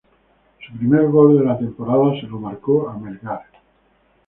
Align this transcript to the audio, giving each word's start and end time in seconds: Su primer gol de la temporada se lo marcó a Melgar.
Su 0.65 0.75
primer 0.79 1.07
gol 1.09 1.37
de 1.37 1.45
la 1.45 1.59
temporada 1.59 2.19
se 2.19 2.25
lo 2.25 2.39
marcó 2.39 2.89
a 2.89 2.97
Melgar. 2.97 3.43